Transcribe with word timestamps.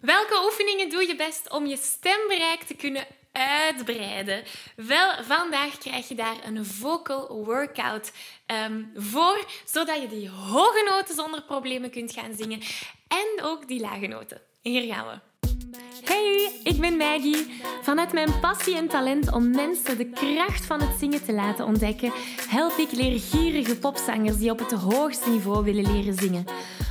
Welke 0.00 0.40
oefeningen 0.44 0.90
doe 0.90 1.06
je 1.06 1.16
best 1.16 1.50
om 1.50 1.66
je 1.66 1.76
stembereik 1.76 2.62
te 2.62 2.74
kunnen 2.74 3.06
uitbreiden? 3.32 4.44
Wel, 4.76 5.12
vandaag 5.22 5.78
krijg 5.78 6.08
je 6.08 6.14
daar 6.14 6.36
een 6.44 6.66
vocal 6.66 7.44
workout 7.44 8.12
ehm, 8.46 8.82
voor, 8.94 9.44
zodat 9.64 10.00
je 10.00 10.08
die 10.08 10.30
hoge 10.30 10.84
noten 10.90 11.14
zonder 11.14 11.42
problemen 11.42 11.90
kunt 11.90 12.12
gaan 12.12 12.34
zingen 12.36 12.60
en 13.08 13.44
ook 13.44 13.68
die 13.68 13.80
lage 13.80 14.06
noten. 14.06 14.40
Hier 14.62 14.94
gaan 14.94 15.06
we. 15.06 15.46
Hey, 16.04 16.60
ik 16.62 16.80
ben 16.80 16.96
Maggie. 16.96 17.60
Vanuit 17.82 18.12
mijn 18.12 18.40
passie 18.40 18.76
en 18.76 18.88
talent 18.88 19.32
om 19.32 19.50
mensen 19.50 19.98
de 19.98 20.10
kracht 20.10 20.66
van 20.66 20.80
het 20.80 20.98
zingen 20.98 21.24
te 21.24 21.32
laten 21.32 21.64
ontdekken, 21.64 22.12
help 22.48 22.76
ik 22.76 22.92
leergierige 22.92 23.78
popzangers 23.78 24.36
die 24.36 24.50
op 24.50 24.58
het 24.58 24.72
hoogste 24.72 25.30
niveau 25.30 25.64
willen 25.64 25.92
leren 25.92 26.14
zingen. 26.14 26.44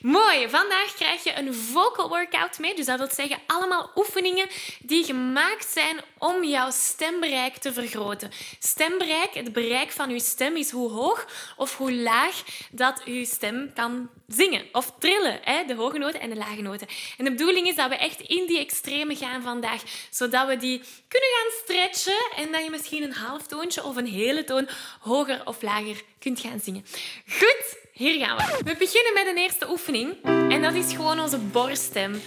Mooi, 0.00 0.48
vandaag 0.48 0.94
krijg 0.94 1.24
je 1.24 1.34
een 1.34 1.54
vocal 1.54 2.08
workout 2.08 2.58
mee. 2.58 2.74
Dus 2.74 2.86
dat 2.86 2.98
wil 2.98 3.08
zeggen 3.10 3.38
allemaal 3.46 3.90
oefeningen 3.94 4.48
die 4.80 5.04
gemaakt 5.04 5.66
zijn 5.66 6.00
om 6.18 6.44
jouw 6.44 6.70
stembereik 6.70 7.56
te 7.56 7.72
vergroten. 7.72 8.30
Stembereik, 8.58 9.34
het 9.34 9.52
bereik 9.52 9.90
van 9.90 10.10
je 10.10 10.20
stem 10.20 10.56
is 10.56 10.70
hoe 10.70 10.90
hoog 10.90 11.26
of 11.56 11.76
hoe 11.76 11.92
laag 11.92 12.42
dat 12.70 13.02
je 13.04 13.24
stem 13.24 13.72
kan 13.74 14.10
zingen 14.28 14.64
of 14.72 14.92
trillen. 14.98 15.40
Hè? 15.42 15.64
De 15.64 15.74
hoge 15.74 15.98
noten 15.98 16.20
en 16.20 16.30
de 16.30 16.36
lage 16.36 16.62
noten. 16.62 16.86
En 17.18 17.24
de 17.24 17.30
bedoeling 17.30 17.66
is 17.66 17.76
dat 17.76 17.88
we 17.88 17.96
echt 17.96 18.20
in 18.20 18.46
die 18.46 18.58
extreme 18.58 19.16
gaan 19.16 19.42
vandaag, 19.42 19.82
zodat 20.10 20.46
we 20.46 20.56
die 20.56 20.82
kunnen 21.08 21.28
gaan 21.34 21.52
stretchen 21.62 22.30
en 22.36 22.52
dat 22.52 22.64
je 22.64 22.70
misschien 22.70 23.02
een 23.02 23.12
half 23.12 23.46
toontje 23.46 23.84
of 23.84 23.96
een 23.96 24.06
hele 24.06 24.44
toon 24.44 24.68
hoger 25.00 25.46
of 25.46 25.62
lager 25.62 26.02
kunt 26.18 26.40
gaan 26.40 26.60
zingen. 26.60 26.84
Goed, 27.28 27.83
hier 27.94 28.26
gaan 28.26 28.36
we. 28.36 28.60
We 28.64 28.76
beginnen 28.78 29.14
met 29.14 29.26
een 29.26 29.36
eerste 29.36 29.70
oefening. 29.70 30.22
En 30.24 30.62
dat 30.62 30.74
is 30.74 30.92
gewoon 30.92 31.20
onze 31.20 31.38
borststem 31.38 32.20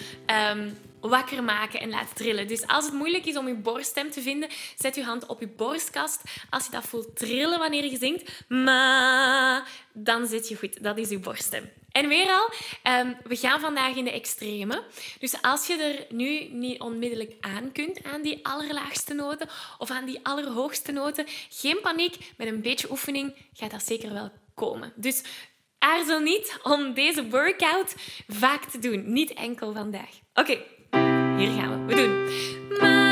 um, 0.52 0.78
wakker 1.00 1.44
maken 1.44 1.80
en 1.80 1.90
laten 1.90 2.16
trillen. 2.16 2.48
Dus 2.48 2.68
als 2.68 2.86
het 2.86 2.94
moeilijk 2.94 3.26
is 3.26 3.38
om 3.38 3.48
je 3.48 3.56
borststem 3.56 4.12
te 4.12 4.22
vinden, 4.22 4.50
zet 4.78 4.96
je 4.96 5.04
hand 5.04 5.26
op 5.26 5.40
je 5.40 5.48
borstkast. 5.48 6.22
Als 6.50 6.66
je 6.66 6.72
dat 6.72 6.86
voelt 6.86 7.16
trillen 7.16 7.60
wanneer 7.60 7.86
je 7.86 7.98
zingt, 7.98 8.46
ma, 8.48 9.64
dan 9.94 10.28
zit 10.28 10.48
je 10.48 10.56
goed. 10.56 10.84
Dat 10.84 10.98
is 10.98 11.10
je 11.10 11.20
borststem. 11.20 11.70
En 11.92 12.08
weer 12.08 12.28
al, 12.28 12.50
um, 13.00 13.18
we 13.24 13.36
gaan 13.36 13.60
vandaag 13.60 13.96
in 13.96 14.04
de 14.04 14.12
extreme. 14.12 14.84
Dus 15.20 15.42
als 15.42 15.68
je 15.68 15.76
er 15.84 16.16
nu 16.16 16.44
niet 16.52 16.80
onmiddellijk 16.80 17.34
aan 17.40 17.72
kunt, 17.72 18.04
aan 18.04 18.22
die 18.22 18.46
allerlaagste 18.46 19.14
noten 19.14 19.50
of 19.78 19.90
aan 19.90 20.06
die 20.06 20.20
allerhoogste 20.24 20.92
noten, 20.92 21.26
geen 21.50 21.80
paniek. 21.82 22.18
Met 22.38 22.48
een 22.48 22.62
beetje 22.62 22.92
oefening 22.92 23.36
gaat 23.54 23.72
dat 23.72 23.84
zeker 23.84 24.14
wel 24.14 24.32
komen. 24.54 24.94
Dus 24.96 25.24
Aarzel 25.80 26.20
niet 26.20 26.60
om 26.64 26.94
deze 26.94 27.28
workout 27.30 27.96
vaak 28.28 28.64
te 28.64 28.80
doen. 28.80 29.14
Niet 29.14 29.34
enkel 29.34 29.74
vandaag. 29.74 30.10
Oké, 30.34 30.58
hier 31.38 31.52
gaan 31.52 31.86
we. 31.86 31.96
We 31.96 31.96
doen. 31.96 33.07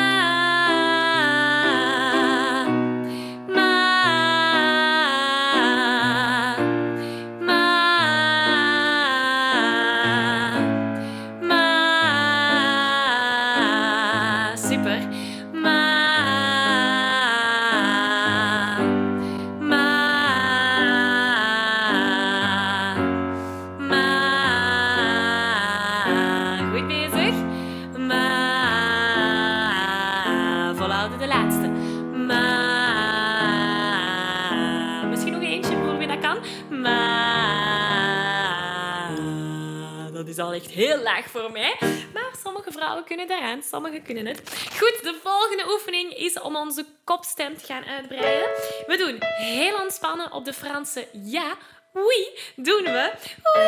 Is 40.38 40.44
al 40.44 40.54
echt 40.54 40.72
heel 40.72 40.98
laag 40.98 41.26
voor 41.30 41.52
mij. 41.52 41.76
Maar 42.14 42.32
sommige 42.44 42.72
vrouwen 42.72 43.04
kunnen 43.04 43.28
daaraan, 43.28 43.64
sommige 43.64 44.00
kunnen 44.00 44.26
het. 44.26 44.42
Goed, 44.80 45.00
de 45.04 45.20
volgende 45.24 45.72
oefening 45.72 46.14
is 46.14 46.40
om 46.40 46.56
onze 46.56 46.86
kopstem 47.04 47.58
te 47.58 47.66
gaan 47.66 47.86
uitbreiden. 47.86 48.50
We 48.88 48.98
doen 48.98 49.18
heel 49.22 49.80
ontspannen 49.80 50.32
op 50.32 50.46
de 50.46 50.54
Franse 50.54 51.08
ja. 51.12 51.58
Oui, 51.94 52.40
doen 52.56 52.84
we. 52.84 53.12
Oh, 53.54 53.62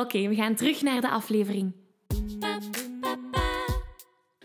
Oké, 0.00 0.28
we 0.28 0.34
gaan 0.34 0.54
terug 0.54 0.82
naar 0.82 1.00
de 1.00 1.08
aflevering. 1.08 1.72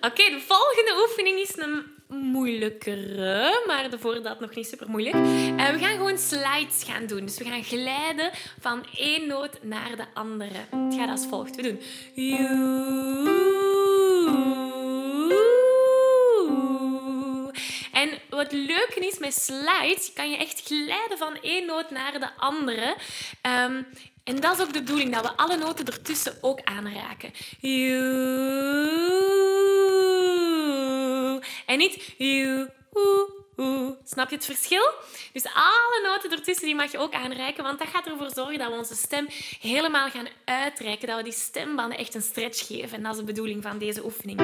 Oké, 0.02 0.24
de 0.24 0.44
volgende 0.48 1.06
oefening 1.08 1.40
is 1.40 1.58
een 1.58 1.84
moeilijkere, 2.08 3.64
maar 3.68 3.90
daarvoor 3.90 4.22
dat 4.22 4.40
nog 4.40 4.56
niet 4.56 4.68
super 4.68 4.90
moeilijk. 4.90 5.16
Uh, 5.16 5.70
we 5.70 5.80
gaan 5.80 5.98
gewoon 5.98 6.18
slides 6.18 6.84
gaan 6.84 7.06
doen. 7.06 7.26
Dus 7.26 7.38
we 7.38 7.44
gaan 7.44 7.64
glijden 7.64 8.32
van 8.60 8.86
één 8.98 9.28
noot 9.28 9.64
naar 9.64 9.96
de 9.96 10.06
andere. 10.14 10.58
Het 10.72 10.96
gaat 10.96 11.10
als 11.10 11.26
volgt. 11.26 11.56
We 11.56 11.62
doen. 11.62 11.80
En 17.92 18.10
we 18.30 18.35
wat 18.46 18.54
leuke 18.54 19.08
is 19.08 19.18
met 19.18 19.34
slides, 19.34 20.14
kan 20.14 20.30
je 20.30 20.38
echt 20.38 20.62
glijden 20.66 21.18
van 21.18 21.38
één 21.42 21.66
noot 21.66 21.90
naar 21.90 22.20
de 22.20 22.30
andere. 22.38 22.96
Ehm, 23.42 23.84
en 24.24 24.40
dat 24.40 24.58
is 24.58 24.62
ook 24.62 24.74
de 24.74 24.80
bedoeling, 24.80 25.14
dat 25.14 25.24
we 25.24 25.38
alle 25.38 25.58
noten 25.58 25.86
ertussen 25.86 26.38
ook 26.42 26.62
aanraken. 26.64 27.32
En 31.66 31.78
niet 31.78 32.14
you, 32.18 32.70
Snap 34.04 34.30
je 34.30 34.36
het 34.36 34.46
verschil? 34.46 34.92
Dus 35.34 35.46
alle 35.46 36.02
noten 36.04 36.32
ertussen 36.32 36.66
die 36.66 36.76
mag 36.76 36.92
je 36.92 36.98
ook 36.98 37.14
aanreiken, 37.14 37.64
want 37.64 37.80
dat 37.80 37.88
gaat 37.88 38.06
ervoor 38.06 38.30
zorgen 38.34 38.58
dat 38.58 38.68
we 38.68 38.78
onze 38.78 38.96
stem 38.96 39.28
helemaal 39.60 40.10
gaan 40.10 40.28
uitreiken, 40.46 41.08
dat 41.08 41.18
we 41.18 41.24
die 41.24 41.34
stembanden 41.34 41.98
echt 41.98 42.16
een 42.16 42.22
stretch 42.22 42.68
geven. 42.68 42.98
En 42.98 43.04
dat 43.04 43.12
is 43.12 43.18
de 43.18 43.24
bedoeling 43.24 43.64
van 43.64 43.78
deze 43.78 44.06
oefening. 44.06 44.40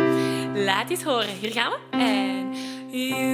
Laat 0.56 0.89
eens 0.89 1.03
horen. 1.03 1.38
Hier 1.39 1.51
gaan 1.51 1.71
we. 1.71 1.98
En 1.98 2.53
you. 2.91 3.31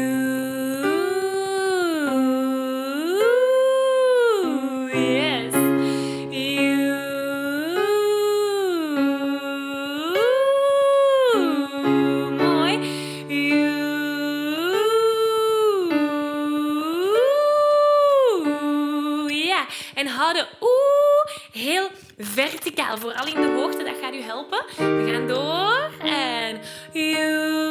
verticaal, 22.78 22.98
vooral 22.98 23.28
in 23.28 23.42
de 23.42 23.48
hoogte. 23.48 23.84
Dat 23.84 23.96
gaat 24.02 24.14
u 24.14 24.22
helpen. 24.22 24.66
We 24.78 25.12
gaan 25.12 25.28
door. 25.28 26.08
En... 26.08 26.62
Yes. 26.92 27.67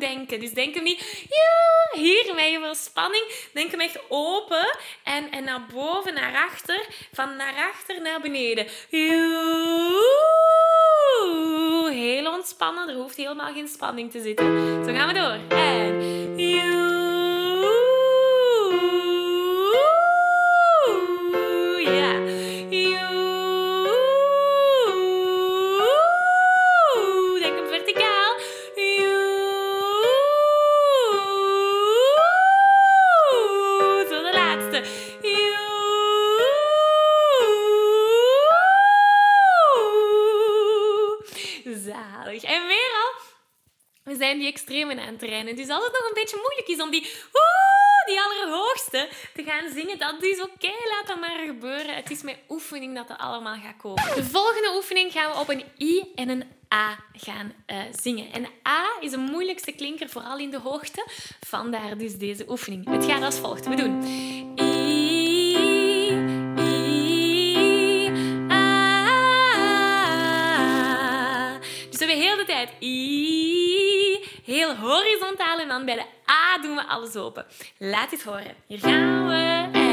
Hem 0.00 0.16
denken. 0.16 0.40
Dus 0.40 0.52
denk 0.52 0.74
hem 0.74 0.84
niet 0.84 1.26
hier 1.92 2.34
met 2.34 2.50
je 2.50 2.58
verspanning. 2.62 3.24
Denk 3.52 3.70
hem 3.70 3.80
echt 3.80 3.98
open 4.08 4.76
en, 5.04 5.30
en 5.30 5.44
naar 5.44 5.66
boven, 5.72 6.14
naar 6.14 6.44
achter. 6.50 6.86
Van 7.12 7.36
naar 7.36 7.70
achter 7.72 8.02
naar 8.02 8.20
beneden 8.20 8.66
heel 11.90 12.32
ontspannen. 12.32 12.88
Er 12.88 12.94
hoeft 12.94 13.16
helemaal 13.16 13.52
geen 13.52 13.68
spanning 13.68 14.10
te 14.10 14.20
zitten. 14.20 14.84
Zo 14.84 14.92
gaan 14.92 15.08
we 15.08 15.14
door. 15.14 15.58
En 15.58 17.03
die 44.38 44.48
extremen 44.48 44.98
aan 44.98 45.16
rennen. 45.18 45.56
Dus 45.56 45.68
als 45.68 45.84
het 45.84 45.92
nog 45.92 46.08
een 46.08 46.14
beetje 46.14 46.36
moeilijk 46.36 46.68
is 46.68 46.80
om 46.82 46.90
die, 46.90 47.02
oeh, 47.32 48.06
die 48.06 48.20
allerhoogste 48.20 49.08
te 49.34 49.42
gaan 49.44 49.72
zingen, 49.72 49.98
dat 49.98 50.22
is 50.22 50.40
oké. 50.40 50.72
Laat 50.90 51.06
dat 51.06 51.20
maar 51.20 51.38
gebeuren. 51.46 51.94
Het 51.94 52.10
is 52.10 52.22
met 52.22 52.36
oefening 52.48 52.94
dat 52.94 53.08
dat 53.08 53.18
allemaal 53.18 53.56
gaat 53.64 53.76
komen. 53.76 54.14
De 54.14 54.24
volgende 54.24 54.72
oefening 54.74 55.12
gaan 55.12 55.30
we 55.30 55.38
op 55.38 55.48
een 55.48 55.64
I 55.78 56.12
en 56.14 56.28
een 56.28 56.44
A 56.74 56.98
gaan 57.12 57.54
uh, 57.66 57.76
zingen. 58.00 58.32
En 58.32 58.46
A 58.68 58.86
is 59.00 59.10
de 59.10 59.16
moeilijkste 59.16 59.72
klinker, 59.72 60.08
vooral 60.08 60.38
in 60.38 60.50
de 60.50 60.58
hoogte. 60.58 61.06
Vandaar 61.46 61.98
dus 61.98 62.16
deze 62.16 62.44
oefening. 62.48 62.90
Het 62.90 63.04
gaat 63.04 63.22
als 63.22 63.38
volgt. 63.38 63.66
We 63.66 63.74
doen 63.74 64.04
I, 64.58 64.62
I, 66.58 66.94
A. 68.50 68.62
Dus 71.90 71.98
we 71.98 72.06
hebben 72.06 72.26
heel 72.26 72.36
de 72.36 72.44
tijd 72.44 72.70
I 72.80 73.53
heel 74.44 74.76
horizontaal 74.76 75.58
en 75.58 75.68
dan 75.68 75.84
bij 75.84 75.94
de 75.94 76.04
A 76.30 76.62
doen 76.62 76.74
we 76.74 76.86
alles 76.86 77.16
open. 77.16 77.46
Laat 77.78 78.10
het 78.10 78.22
horen. 78.22 78.54
Hier 78.66 78.78
gaan 78.78 79.28
we. 79.28 79.83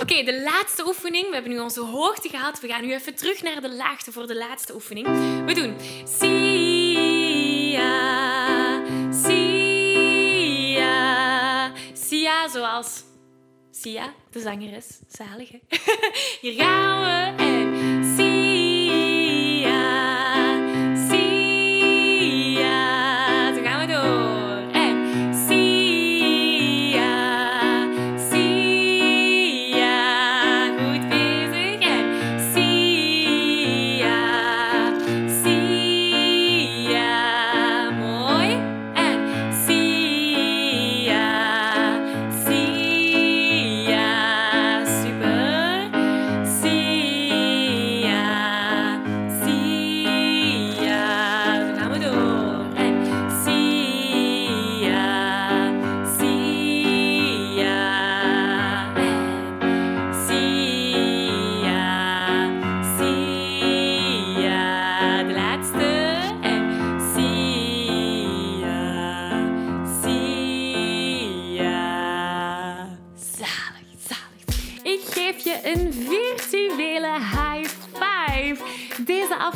Oké, 0.00 0.22
de 0.22 0.42
laatste 0.42 0.86
oefening. 0.86 1.26
We 1.26 1.34
hebben 1.34 1.52
nu 1.52 1.58
onze 1.58 1.80
hoogte 1.80 2.28
gehad. 2.28 2.60
We 2.60 2.68
gaan 2.68 2.84
nu 2.84 2.92
even 2.94 3.14
terug 3.14 3.42
naar 3.42 3.60
de 3.60 3.74
laagte 3.74 4.12
voor 4.12 4.26
de 4.26 4.36
laatste 4.36 4.74
oefening. 4.74 5.06
We 5.46 5.54
doen 5.54 5.76
Sia, 6.18 7.82
Sia, 9.22 10.92
Sia 11.92 12.48
zoals 12.48 13.04
Sia, 13.70 14.14
de 14.30 14.40
zangeres. 14.40 15.00
Zalige. 15.08 15.60
Hier 16.40 16.52
gaan 16.52 17.00
we. 17.00 17.42
En 17.42 17.95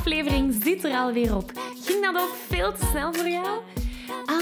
aflevering 0.00 0.54
zit 0.62 0.84
er 0.84 0.96
alweer 0.96 1.36
op. 1.36 1.52
Ging 1.84 2.04
dat 2.04 2.22
ook 2.22 2.34
veel 2.48 2.72
te 2.72 2.86
snel 2.90 3.14
voor 3.14 3.28
jou? 3.28 3.60